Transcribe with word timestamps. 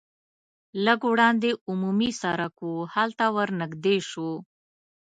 لږ 0.85 0.99
وړاندې 1.11 1.49
عمومي 1.69 2.11
سرک 2.21 2.55
و 2.71 2.73
هلته 2.93 3.25
ور 3.35 3.49
نږدې 3.61 3.95
شوو. 4.09 4.33